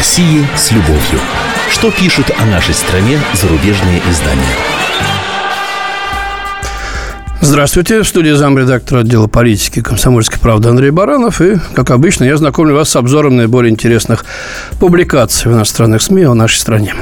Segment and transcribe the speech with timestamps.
[0.00, 1.20] России с любовью.
[1.70, 4.56] Что пишут о нашей стране зарубежные издания?
[7.42, 11.42] Здравствуйте, в студии замредактора отдела политики комсомольской правды Андрей Баранов.
[11.42, 14.24] И, как обычно, я знакомлю вас с обзором наиболее интересных
[14.78, 16.94] публикаций в иностранных СМИ о нашей стране.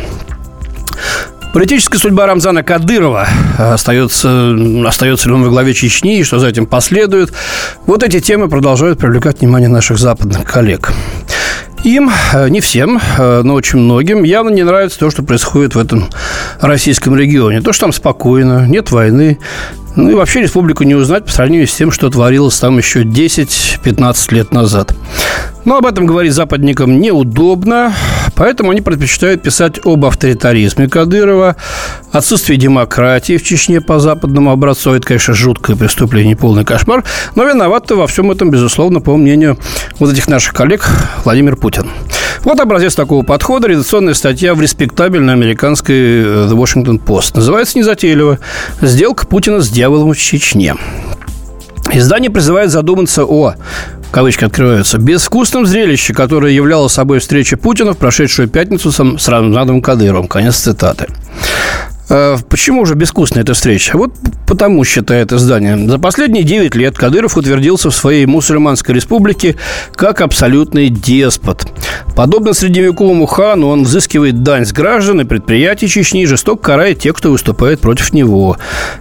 [1.54, 3.28] Политическая судьба Рамзана Кадырова
[3.58, 7.32] остается, остается ли он во главе Чечни и что за этим последует.
[7.86, 10.92] Вот эти темы продолжают привлекать внимание наших западных коллег.
[11.88, 15.78] Им, э, не всем, э, но очень многим, явно не нравится то, что происходит в
[15.78, 16.10] этом
[16.60, 17.62] российском регионе.
[17.62, 19.38] То, что там спокойно, нет войны,
[19.96, 24.34] ну и вообще республику не узнать по сравнению с тем, что творилось там еще 10-15
[24.34, 24.94] лет назад.
[25.64, 27.94] Но об этом говорить западникам неудобно,
[28.38, 31.56] поэтому они предпочитают писать об авторитаризме Кадырова,
[32.12, 34.94] отсутствии демократии в Чечне по западному образцу.
[34.94, 37.04] Это, конечно, жуткое преступление, полный кошмар.
[37.34, 39.58] Но виноват во всем этом, безусловно, по мнению
[39.98, 40.88] вот этих наших коллег,
[41.24, 41.88] Владимир Путин.
[42.44, 43.68] Вот образец такого подхода.
[43.68, 47.32] Редакционная статья в респектабельной американской э, The Washington Post.
[47.34, 48.38] Называется незатейливо
[48.80, 50.76] «Сделка Путина с дьяволом в Чечне».
[51.92, 53.54] Издание призывает задуматься о
[54.10, 60.28] кавычки открываются, безвкусном зрелище, которое являло собой встреча Путина в прошедшую пятницу с Рамзаном Кадыровым.
[60.28, 61.08] Конец цитаты.
[62.10, 63.96] Э, почему же безвкусная эта встреча?
[63.96, 64.12] Вот
[64.46, 65.88] потому, считает издание.
[65.88, 69.56] За последние 9 лет Кадыров утвердился в своей мусульманской республике
[69.94, 71.66] как абсолютный деспот.
[72.16, 77.30] Подобно средневековому хану, он взыскивает дань с граждан и предприятий Чечни жестоко карает тех, кто
[77.30, 78.56] выступает против него.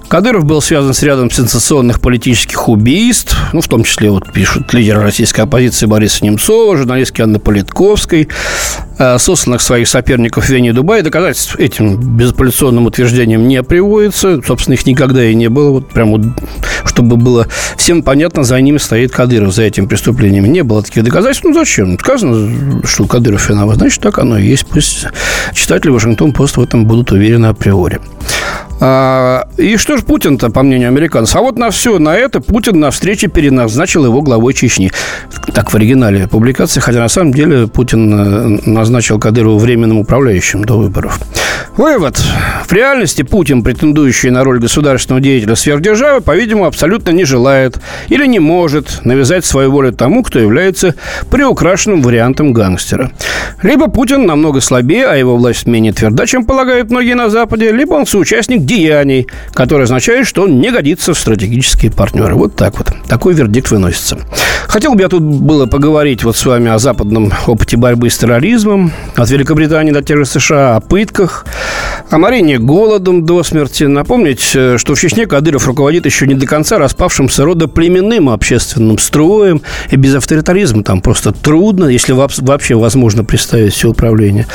[0.10, 5.02] Кадыров был связан с рядом сенсационных политических убийств, ну, в том числе, вот пишут лидеры
[5.02, 8.28] российской оппозиции Бориса Немцова, журналистки Анны Политковской,
[8.98, 11.04] э, сосланных своих соперников Вене и Дубае.
[11.04, 14.42] Доказательств этим безапелляционным утверждениям не приводится.
[14.46, 15.72] Собственно, их никогда и не было.
[15.72, 16.22] Вот прям вот,
[16.86, 20.46] чтобы было всем понятно, за ними стоит Кадыров, за этим преступлением.
[20.46, 21.46] Не было таких доказательств.
[21.46, 21.98] Ну, зачем?
[22.00, 23.78] Сказано, что Кадыров виноват.
[23.78, 24.68] Значит, так оно и есть.
[24.68, 25.06] Пусть
[25.54, 28.00] читатели Вашингтон-Пост в этом будут уверены априори.
[28.80, 31.36] А, и что же Путин-то, по мнению американцев?
[31.36, 34.92] А вот на все на это Путин на встрече переназначил его главой Чечни.
[35.54, 40.78] Так в оригинале публикации, хотя на самом деле Путин э, назначил Кадырова временным управляющим до
[40.78, 41.20] выборов.
[41.76, 42.18] Вывод.
[42.66, 48.40] В реальности Путин, претендующий на роль государственного деятеля сверхдержавы, по-видимому, абсолютно не желает или не
[48.40, 50.96] может навязать свою волю тому, кто является
[51.30, 53.12] приукрашенным вариантом гангстера.
[53.62, 57.94] Либо Путин намного слабее, а его власть менее тверда, чем полагают многие на Западе, либо
[57.94, 62.36] он соучастник деяний, который означает, что он не годится в стратегические партнеры.
[62.36, 62.88] Вот так вот.
[63.08, 64.18] Такой вердикт выносится.
[64.68, 68.77] Хотел бы я тут было поговорить вот с вами о западном опыте борьбы с терроризмом,
[69.16, 71.46] от Великобритании до тех же США, о пытках,
[72.10, 73.84] о морении голодом до смерти.
[73.84, 78.98] Напомнить, э, что в Чечне Кадыров руководит еще не до конца распавшимся рода племенным общественным
[78.98, 79.62] строем.
[79.92, 84.48] И без авторитаризма там просто трудно, если вообще возможно представить все управление.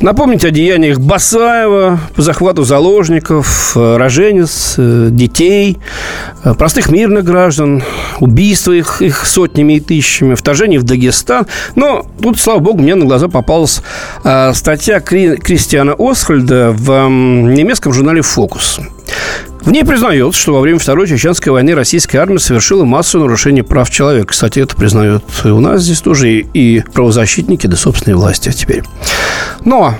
[0.00, 5.78] Напомнить о деяниях Басаева по захвату заложников, э, роженец, э, детей,
[6.58, 7.82] простых мирных граждан,
[8.20, 11.46] убийства их, их сотнями и тысячами, вторжение в Дагестан.
[11.74, 13.28] Но тут, слава богу, мне на глаза
[13.64, 13.82] попалась
[14.56, 18.80] статья Кристиана Осхальда в немецком журнале «Фокус».
[19.62, 23.88] В ней признается, что во время Второй Чеченской войны российская армия совершила массу нарушений прав
[23.88, 24.28] человека.
[24.28, 28.82] Кстати, это признают и у нас здесь тоже и правозащитники, да собственные власти теперь.
[29.64, 29.94] Но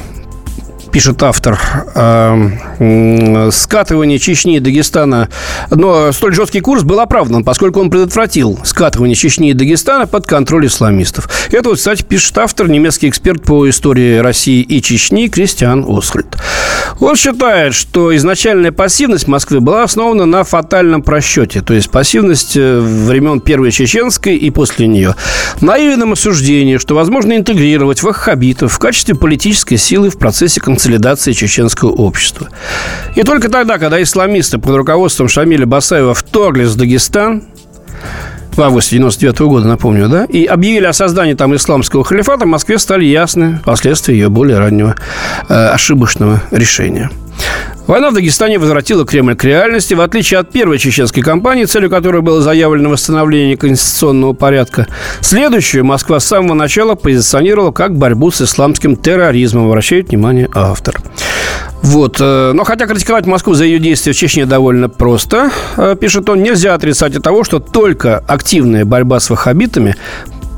[0.95, 1.59] пишет автор,
[1.97, 5.29] э, скатывание Чечни и Дагестана.
[5.69, 10.67] Но столь жесткий курс был оправдан, поскольку он предотвратил скатывание Чечни и Дагестана под контроль
[10.67, 11.29] исламистов.
[11.51, 16.37] Это, вот, кстати, пишет автор, немецкий эксперт по истории России и Чечни Кристиан Осхольд.
[17.01, 22.79] Он считает, что изначальная пассивность Москвы была основана на фатальном просчете, то есть пассивность э,
[22.79, 25.17] времен Первой Чеченской и после нее.
[25.61, 31.91] Наивном осуждении, что возможно интегрировать ваххабитов в качестве политической силы в процессе концентрации консолидации чеченского
[31.91, 32.49] общества.
[33.15, 37.43] И только тогда, когда исламисты под руководством Шамиля Басаева вторглись в Дагестан,
[38.55, 42.49] в августе 99 -го года, напомню, да, и объявили о создании там исламского халифата, в
[42.49, 44.95] Москве стали ясны последствия ее более раннего
[45.49, 47.11] э, ошибочного решения–
[47.87, 49.93] Война в Дагестане возвратила Кремль к реальности.
[49.93, 54.87] В отличие от первой чеченской кампании, целью которой было заявлено восстановление конституционного порядка,
[55.21, 60.99] следующую Москва с самого начала позиционировала как борьбу с исламским терроризмом, обращает внимание автор.
[61.83, 62.17] Вот.
[62.21, 66.43] Э, но хотя критиковать Москву за ее действия в Чечне довольно просто, э, пишет он,
[66.43, 69.95] нельзя отрицать от того, что только активная борьба с ваххабитами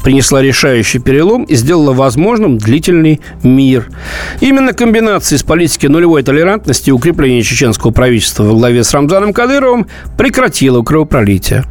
[0.06, 3.88] принесла решающий перелом и сделала возможным длительный мир.
[4.40, 9.88] Именно комбинация из политики нулевой толерантности и укрепления чеченского правительства во главе с Рамзаном Кадыровым
[10.16, 11.64] прекратила кровопролитие.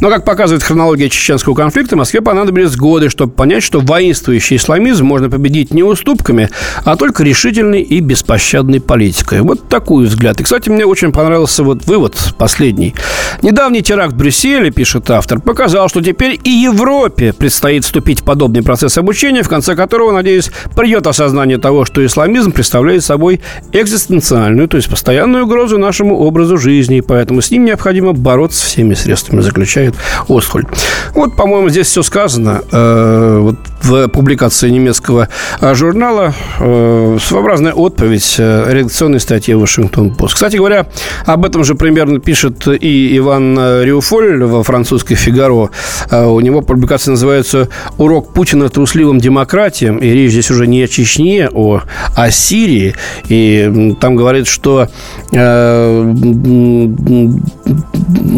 [0.00, 5.28] Но, как показывает хронология чеченского конфликта, Москве понадобились годы, чтобы понять, что воинствующий исламизм можно
[5.28, 6.50] победить не уступками,
[6.84, 9.40] а только решительной и беспощадной политикой.
[9.40, 10.40] Вот такой взгляд.
[10.40, 12.94] И, кстати, мне очень понравился вот вывод последний.
[13.42, 18.62] Недавний теракт в Брюсселе, пишет автор, показал, что теперь и Европе предстоит вступить в подобный
[18.62, 23.40] процесс обучения, в конце которого, надеюсь, придет осознание того, что исламизм представляет собой
[23.72, 28.94] экзистенциальную, то есть постоянную угрозу нашему образу жизни, и поэтому с ним необходимо бороться всеми
[28.94, 29.94] средствами, заключает
[30.28, 30.66] Осхоль.
[31.14, 32.62] Вот, по-моему, здесь все сказано.
[32.70, 35.28] Э, вот в публикации немецкого
[35.60, 40.34] э, журнала э, своеобразная отповедь редакционной статьи «Вашингтон-Пост».
[40.34, 40.86] Кстати говоря,
[41.26, 45.70] об этом же примерно пишет и Иван Риуфоль во французской «Фигаро».
[46.10, 49.98] У него публикация называется «Урок Путина трусливым демократиям».
[49.98, 51.82] И речь здесь уже не о Чечне, а
[52.14, 52.94] о Сирии.
[53.28, 54.88] И там говорит, что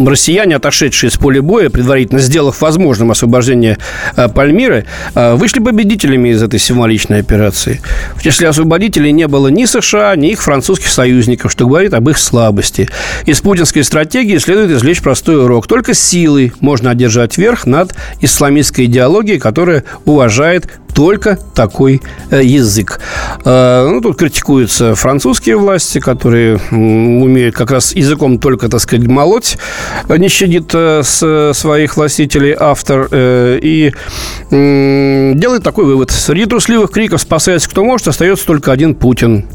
[0.05, 3.77] россияне, отошедшие с поля боя, предварительно сделав возможным освобождение
[4.15, 4.85] э, Пальмиры,
[5.15, 7.81] э, вышли победителями из этой символичной операции.
[8.15, 12.17] В числе освободителей не было ни США, ни их французских союзников, что говорит об их
[12.17, 12.89] слабости.
[13.25, 15.67] Из путинской стратегии следует извлечь простой урок.
[15.67, 22.99] Только силой можно одержать верх над исламистской идеологией, которая уважает только такой э, язык.
[23.45, 29.57] Э, ну, тут критикуются французские власти, которые умеют как раз языком только, так сказать, молоть,
[30.09, 33.93] не щадит э, своих властителей автор и
[34.51, 36.11] делает такой вывод.
[36.11, 39.45] Среди трусливых криков «спасается кто может» остается только один Путин.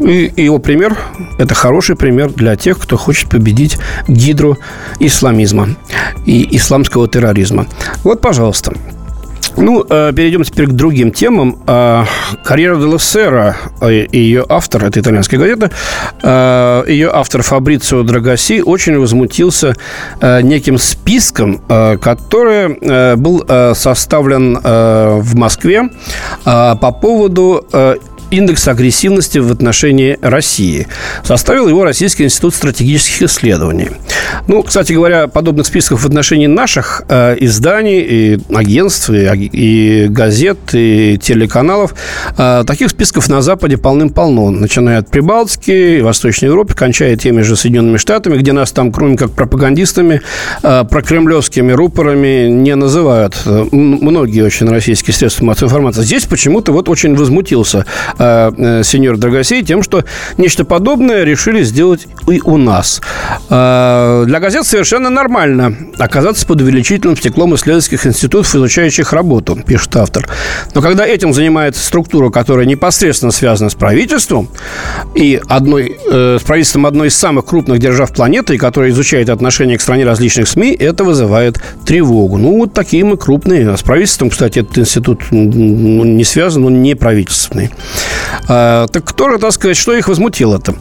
[0.00, 0.96] И его пример–
[1.38, 4.56] это хороший пример для тех, кто хочет победить гидру
[5.00, 5.70] исламизма
[6.24, 7.66] и исламского терроризма.
[8.04, 8.74] Вот, пожалуйста,
[9.60, 11.58] ну, э, перейдем теперь к другим темам.
[11.66, 12.04] Э,
[12.44, 15.70] Карьера де Сера э, и ее автор, это итальянская газета,
[16.88, 19.74] ее автор Фабрицио Драгоси очень возмутился
[20.20, 23.44] неким списком, который был
[23.74, 25.90] составлен в Москве
[26.44, 27.64] по поводу
[28.30, 30.86] индекс агрессивности в отношении России.
[31.24, 33.90] Составил его Российский институт стратегических исследований.
[34.46, 40.58] Ну, кстати говоря, подобных списков в отношении наших э, изданий, и агентств, и, и газет,
[40.72, 41.94] и телеканалов,
[42.36, 44.50] э, таких списков на Западе полным-полно.
[44.50, 49.32] Начиная от Прибалтики, Восточной Европы, кончая теми же Соединенными Штатами, где нас там, кроме как
[49.32, 50.20] пропагандистами,
[50.62, 53.36] э, прокремлевскими рупорами не называют.
[53.72, 56.02] Многие очень российские средства массовой информации.
[56.02, 57.86] Здесь почему-то вот очень возмутился
[58.18, 60.04] э, э, сеньор Драгосей тем, что
[60.36, 63.00] нечто подобное решили сделать и у нас.
[63.50, 70.28] Э, для газет совершенно нормально оказаться под увеличительным стеклом исследовательских институтов, изучающих работу, пишет автор.
[70.74, 74.48] Но когда этим занимается структура, которая непосредственно связана с правительством,
[75.14, 80.04] и одной, с правительством одной из самых крупных держав планеты, которая изучает отношения к стране
[80.04, 82.38] различных СМИ, это вызывает тревогу.
[82.38, 83.76] Ну, вот такие мы крупные.
[83.76, 87.70] С правительством, кстати, этот институт не связан, он не правительственный.
[88.48, 90.74] А, так кто же, так сказать, что их возмутило-то?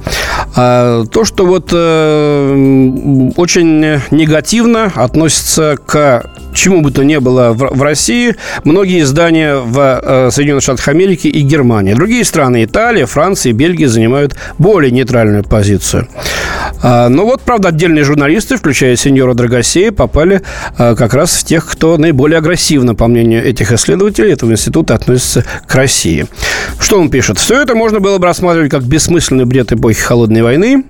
[0.55, 6.23] А, то, что вот э, очень негативно относится к
[6.57, 11.27] чему бы то ни было в, в России, многие издания в э, Соединенных Штатах Америки
[11.27, 11.93] и Германии.
[11.93, 16.07] Другие страны, Италия, Франция и Бельгия, занимают более нейтральную позицию.
[16.81, 20.41] А, но вот, правда, отдельные журналисты, включая сеньора Драгосея, попали
[20.77, 25.45] а, как раз в тех, кто наиболее агрессивно, по мнению этих исследователей этого института, относится
[25.67, 26.27] к России.
[26.79, 27.37] Что он пишет?
[27.37, 30.83] Все это можно было бы рассматривать как бессмысленный бред эпохи Холодной войны,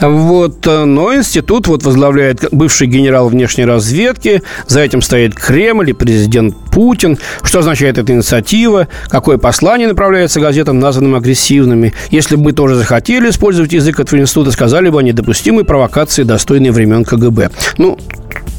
[0.00, 5.92] вот, э, но институт вот возглавляет бывший генерал внешней разведки, за этим стоит Кремль и
[5.92, 7.18] президент Путин.
[7.42, 8.88] Что означает эта инициатива?
[9.08, 11.94] Какое послание направляется газетам, названным агрессивными?
[12.10, 16.70] Если бы мы тоже захотели использовать язык этого института, сказали бы о недопустимой провокации, достойной
[16.70, 17.50] времен КГБ.
[17.78, 17.98] Ну,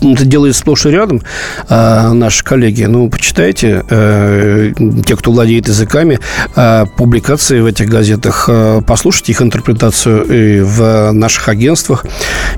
[0.01, 1.21] это делает сплошь и рядом
[1.69, 2.83] э, наши коллеги.
[2.83, 4.73] Ну, почитайте, э,
[5.05, 6.19] те, кто владеет языками,
[6.55, 12.05] э, публикации в этих газетах, э, послушайте их интерпретацию и в наших агентствах,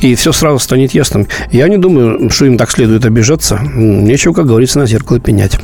[0.02, 1.28] и все сразу станет ясным.
[1.52, 3.60] Я не думаю, что им так следует обижаться.
[3.76, 5.58] Нечего, как говорится, на зеркало пенять.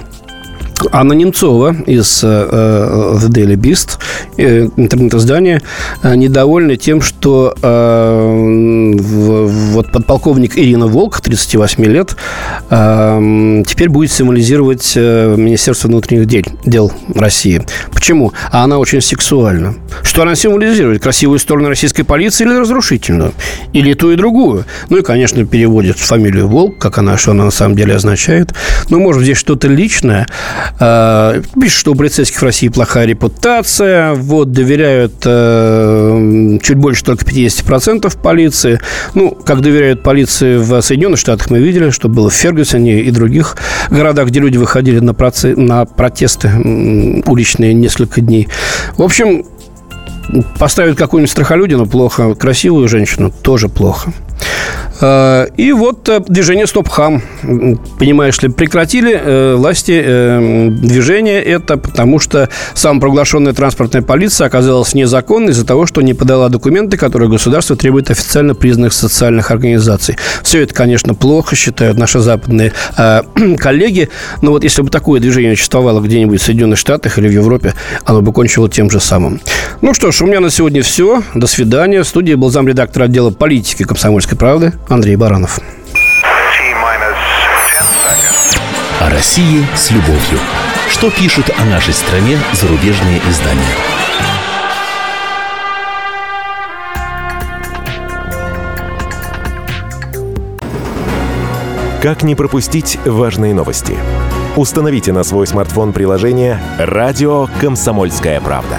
[0.91, 3.99] Анна Немцова из э, э, The Daily Beast,
[4.37, 5.61] э, интернет-издание,
[6.03, 7.53] недовольна тем, что
[9.73, 12.15] вот подполковник Ирина Волк, 38 лет,
[12.69, 17.61] теперь будет символизировать Министерство внутренних дел, дел России.
[17.91, 18.33] Почему?
[18.51, 19.75] А она очень сексуальна.
[20.03, 21.01] Что она символизирует?
[21.01, 23.33] Красивую сторону российской полиции или разрушительную?
[23.71, 24.65] Или ту и другую?
[24.89, 28.53] Ну и, конечно, переводит фамилию Волк, как она, что она на самом деле означает.
[28.89, 30.27] Но, может, здесь что-то личное.
[30.79, 37.25] Э, пишут, что у полицейских в России плохая репутация, вот, доверяют э, чуть больше только
[37.25, 38.79] 50% полиции.
[39.13, 43.57] Ну, как доверяют полиции в Соединенных Штатах, мы видели, что было в Фергюсоне и других
[43.89, 46.49] городах, где люди выходили на, проце- на протесты
[47.25, 48.47] уличные несколько дней.
[48.97, 49.45] В общем,
[50.57, 54.13] поставить какую-нибудь страхолюдину плохо, красивую женщину тоже плохо.
[55.03, 57.21] Э, и вот э, движение «Стоп-хам».
[57.99, 59.91] Понимаешь ли, прекратили э, власти
[60.69, 66.95] движение это, потому что самопроглашенная транспортная полиция оказалась незаконной из-за того, что не подала документы,
[66.95, 70.15] которые государство требует официально признанных социальных организаций.
[70.41, 72.71] Все это, конечно, плохо, считают наши западные
[73.57, 74.09] коллеги,
[74.41, 77.73] но вот если бы такое движение существовало где-нибудь в Соединенных Штатах или в Европе,
[78.05, 79.41] оно бы кончило тем же самым.
[79.81, 81.23] Ну что ж, у меня на сегодня все.
[81.35, 82.03] До свидания.
[82.03, 85.59] В студии был замредактор отдела политики комсомольской правды Андрей Баранов.
[89.01, 90.39] О России с любовью.
[90.87, 93.63] Что пишут о нашей стране зарубежные издания?
[102.03, 103.97] Как не пропустить важные новости?
[104.55, 108.77] Установите на свой смартфон приложение «Радио Комсомольская правда».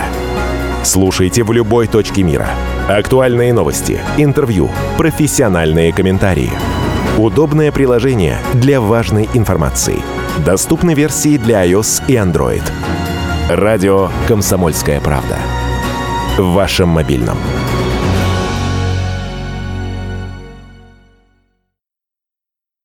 [0.85, 2.49] Слушайте в любой точке мира–
[2.89, 6.51] Актуальные новости, интервью, профессиональные комментарии.
[7.17, 10.03] Удобное приложение для важной информации.
[10.45, 12.63] Доступны версии для iOS и Android.
[13.49, 15.39] Радио «Комсомольская правда».
[16.37, 17.39] В вашем мобильном.